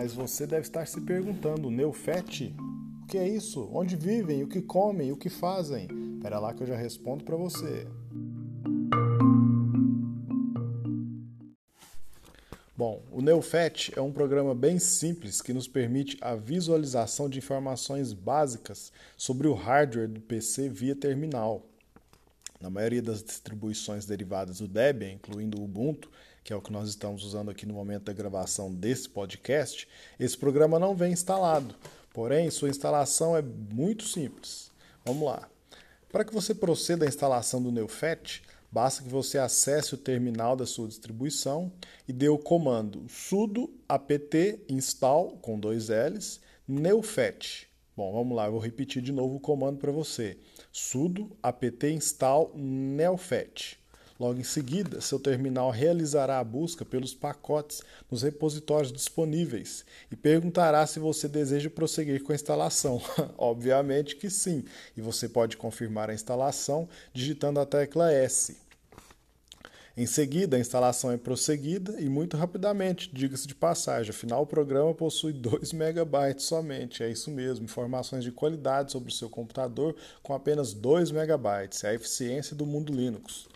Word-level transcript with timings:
Mas 0.00 0.14
você 0.14 0.46
deve 0.46 0.62
estar 0.62 0.86
se 0.86 1.00
perguntando, 1.00 1.70
Neufet? 1.70 2.54
O 3.02 3.06
que 3.06 3.18
é 3.18 3.28
isso? 3.28 3.68
Onde 3.70 3.96
vivem? 3.96 4.42
O 4.42 4.48
que 4.48 4.62
comem? 4.62 5.12
O 5.12 5.16
que 5.16 5.28
fazem? 5.28 5.88
Espera 6.14 6.38
lá 6.38 6.54
que 6.54 6.62
eu 6.62 6.66
já 6.66 6.74
respondo 6.74 7.22
para 7.22 7.36
você. 7.36 7.86
Bom, 12.74 13.02
o 13.12 13.20
Neufet 13.20 13.92
é 13.94 14.00
um 14.00 14.10
programa 14.10 14.54
bem 14.54 14.78
simples 14.78 15.42
que 15.42 15.52
nos 15.52 15.68
permite 15.68 16.16
a 16.22 16.34
visualização 16.34 17.28
de 17.28 17.36
informações 17.36 18.14
básicas 18.14 18.90
sobre 19.18 19.48
o 19.48 19.54
hardware 19.54 20.08
do 20.08 20.20
PC 20.22 20.70
via 20.70 20.96
terminal. 20.96 21.66
Na 22.60 22.68
maioria 22.68 23.00
das 23.00 23.22
distribuições 23.22 24.04
derivadas 24.04 24.58
do 24.58 24.68
Debian, 24.68 25.12
incluindo 25.12 25.58
o 25.58 25.64
Ubuntu, 25.64 26.10
que 26.44 26.52
é 26.52 26.56
o 26.56 26.60
que 26.60 26.72
nós 26.72 26.88
estamos 26.88 27.24
usando 27.24 27.50
aqui 27.50 27.64
no 27.64 27.74
momento 27.74 28.04
da 28.04 28.12
gravação 28.12 28.72
desse 28.72 29.08
podcast, 29.08 29.88
esse 30.18 30.36
programa 30.36 30.78
não 30.78 30.94
vem 30.94 31.12
instalado. 31.12 31.74
Porém, 32.12 32.50
sua 32.50 32.68
instalação 32.68 33.36
é 33.36 33.42
muito 33.42 34.04
simples. 34.04 34.70
Vamos 35.04 35.26
lá. 35.26 35.48
Para 36.12 36.24
que 36.24 36.34
você 36.34 36.54
proceda 36.54 37.04
à 37.04 37.08
instalação 37.08 37.62
do 37.62 37.72
Neufet, 37.72 38.42
Basta 38.72 39.02
que 39.02 39.08
você 39.08 39.36
acesse 39.36 39.94
o 39.94 39.98
terminal 39.98 40.54
da 40.54 40.64
sua 40.64 40.86
distribuição 40.86 41.72
e 42.06 42.12
dê 42.12 42.28
o 42.28 42.38
comando 42.38 43.04
sudo 43.08 43.68
apt 43.88 44.60
install 44.68 45.38
com 45.42 45.58
dois 45.58 45.88
L's 45.88 46.40
neufet. 46.68 47.69
Bom, 48.00 48.12
vamos 48.12 48.34
lá, 48.34 48.46
eu 48.46 48.52
vou 48.52 48.60
repetir 48.62 49.02
de 49.02 49.12
novo 49.12 49.36
o 49.36 49.40
comando 49.40 49.76
para 49.76 49.92
você. 49.92 50.38
sudo 50.72 51.36
apt 51.42 51.86
install 51.86 52.50
neufet. 52.54 53.78
Logo 54.18 54.40
em 54.40 54.42
seguida, 54.42 55.02
seu 55.02 55.20
terminal 55.20 55.70
realizará 55.70 56.38
a 56.38 56.44
busca 56.44 56.82
pelos 56.82 57.12
pacotes 57.12 57.82
nos 58.10 58.22
repositórios 58.22 58.90
disponíveis 58.90 59.84
e 60.10 60.16
perguntará 60.16 60.86
se 60.86 60.98
você 60.98 61.28
deseja 61.28 61.68
prosseguir 61.68 62.22
com 62.22 62.32
a 62.32 62.34
instalação. 62.34 63.02
Obviamente 63.36 64.16
que 64.16 64.30
sim, 64.30 64.64
e 64.96 65.02
você 65.02 65.28
pode 65.28 65.58
confirmar 65.58 66.08
a 66.08 66.14
instalação 66.14 66.88
digitando 67.12 67.60
a 67.60 67.66
tecla 67.66 68.10
S. 68.10 68.56
Em 70.00 70.06
seguida, 70.06 70.56
a 70.56 70.58
instalação 70.58 71.10
é 71.10 71.18
prosseguida 71.18 72.00
e 72.00 72.08
muito 72.08 72.34
rapidamente, 72.34 73.10
diga-se 73.12 73.46
de 73.46 73.54
passagem, 73.54 74.08
afinal 74.08 74.40
o 74.40 74.46
programa 74.46 74.94
possui 74.94 75.30
2 75.36 75.74
MB 75.74 76.38
somente, 76.38 77.02
é 77.02 77.10
isso 77.10 77.30
mesmo, 77.30 77.66
informações 77.66 78.24
de 78.24 78.32
qualidade 78.32 78.92
sobre 78.92 79.10
o 79.10 79.14
seu 79.14 79.28
computador 79.28 79.94
com 80.22 80.32
apenas 80.32 80.72
2 80.72 81.10
MB, 81.10 81.68
é 81.84 81.88
a 81.88 81.94
eficiência 81.94 82.56
do 82.56 82.64
mundo 82.64 82.94
Linux. 82.94 83.49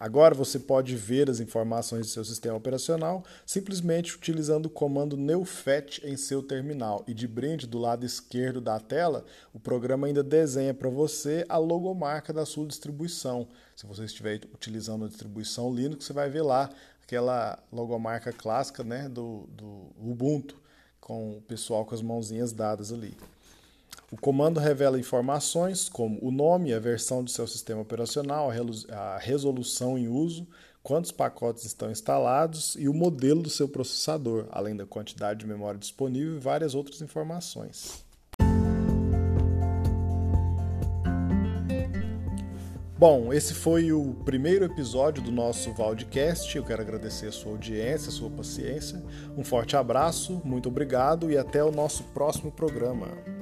Agora 0.00 0.34
você 0.34 0.58
pode 0.58 0.96
ver 0.96 1.28
as 1.28 1.40
informações 1.40 2.06
de 2.06 2.12
seu 2.12 2.24
sistema 2.24 2.56
operacional 2.56 3.22
simplesmente 3.44 4.16
utilizando 4.16 4.64
o 4.64 4.70
comando 4.70 5.14
neufet 5.14 6.00
em 6.02 6.16
seu 6.16 6.42
terminal. 6.42 7.04
E 7.06 7.12
de 7.12 7.28
brinde 7.28 7.66
do 7.66 7.78
lado 7.78 8.06
esquerdo 8.06 8.62
da 8.62 8.80
tela, 8.80 9.26
o 9.52 9.60
programa 9.60 10.06
ainda 10.06 10.22
desenha 10.22 10.72
para 10.72 10.88
você 10.88 11.44
a 11.50 11.58
logomarca 11.58 12.32
da 12.32 12.46
sua 12.46 12.66
distribuição. 12.66 13.46
Se 13.76 13.86
você 13.86 14.04
estiver 14.04 14.40
utilizando 14.54 15.04
a 15.04 15.08
distribuição 15.08 15.70
Linux, 15.70 16.06
você 16.06 16.14
vai 16.14 16.30
ver 16.30 16.42
lá 16.42 16.70
aquela 17.02 17.58
logomarca 17.70 18.32
clássica 18.32 18.82
né, 18.82 19.06
do, 19.06 19.46
do 19.52 19.90
Ubuntu, 20.00 20.56
com 20.98 21.36
o 21.36 21.42
pessoal 21.42 21.84
com 21.84 21.94
as 21.94 22.00
mãozinhas 22.00 22.54
dadas 22.54 22.90
ali. 22.90 23.14
O 24.12 24.16
comando 24.16 24.58
revela 24.58 24.98
informações 24.98 25.88
como 25.88 26.18
o 26.20 26.32
nome, 26.32 26.74
a 26.74 26.80
versão 26.80 27.22
do 27.22 27.30
seu 27.30 27.46
sistema 27.46 27.80
operacional, 27.80 28.50
a 28.90 29.18
resolução 29.18 29.96
em 29.96 30.08
uso, 30.08 30.48
quantos 30.82 31.12
pacotes 31.12 31.64
estão 31.64 31.92
instalados 31.92 32.74
e 32.76 32.88
o 32.88 32.92
modelo 32.92 33.40
do 33.40 33.48
seu 33.48 33.68
processador, 33.68 34.46
além 34.50 34.74
da 34.74 34.84
quantidade 34.84 35.38
de 35.38 35.46
memória 35.46 35.78
disponível 35.78 36.34
e 36.34 36.40
várias 36.40 36.74
outras 36.74 37.00
informações. 37.00 38.04
Bom, 42.98 43.32
esse 43.32 43.54
foi 43.54 43.92
o 43.92 44.14
primeiro 44.24 44.64
episódio 44.64 45.22
do 45.22 45.30
nosso 45.30 45.72
Valdecast. 45.72 46.54
Eu 46.54 46.64
quero 46.64 46.82
agradecer 46.82 47.28
a 47.28 47.32
sua 47.32 47.52
audiência, 47.52 48.08
a 48.08 48.12
sua 48.12 48.28
paciência. 48.28 49.00
Um 49.38 49.44
forte 49.44 49.76
abraço, 49.76 50.42
muito 50.44 50.68
obrigado 50.68 51.30
e 51.30 51.38
até 51.38 51.62
o 51.62 51.70
nosso 51.70 52.02
próximo 52.12 52.50
programa. 52.50 53.39